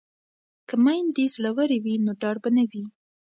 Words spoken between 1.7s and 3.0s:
وي نو ډار به نه وي.